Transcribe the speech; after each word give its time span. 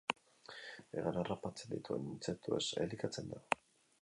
Hegan 0.95 1.19
harrapatzen 1.23 1.75
dituen 1.75 2.09
intsektuez 2.17 2.65
elikatzen 2.87 3.35
da. 3.37 3.45